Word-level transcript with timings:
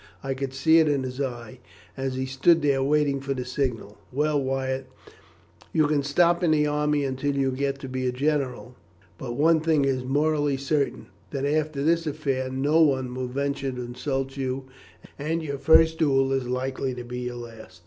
I 0.23 0.33
could 0.33 0.51
see 0.51 0.79
it 0.79 0.87
in 0.87 1.03
his 1.03 1.21
eye, 1.21 1.59
as 1.95 2.15
he 2.15 2.25
stood 2.25 2.63
there 2.63 2.81
waiting 2.81 3.19
for 3.21 3.35
the 3.35 3.45
signal. 3.45 3.99
Well, 4.11 4.41
Wyatt, 4.41 4.89
you 5.73 5.85
can 5.85 6.01
stop 6.01 6.41
in 6.43 6.49
the 6.49 6.65
army 6.65 7.05
until 7.05 7.35
you 7.35 7.51
get 7.51 7.77
to 7.81 7.87
be 7.87 8.07
a 8.07 8.11
general, 8.11 8.75
but 9.19 9.35
one 9.35 9.59
thing 9.59 9.85
is 9.85 10.03
morally 10.03 10.57
certain, 10.57 11.05
that 11.29 11.45
after 11.45 11.83
this 11.83 12.07
affair 12.07 12.49
no 12.49 12.81
one 12.81 13.13
will 13.13 13.27
venture 13.27 13.71
to 13.71 13.79
insult 13.83 14.37
you, 14.37 14.63
and 15.19 15.43
your 15.43 15.59
first 15.59 15.99
duel 15.99 16.31
is 16.33 16.47
likely 16.47 16.95
to 16.95 17.03
be 17.03 17.19
your 17.19 17.35
last." 17.35 17.79